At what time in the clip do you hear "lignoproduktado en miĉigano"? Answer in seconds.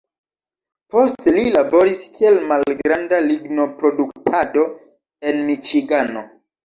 3.27-6.25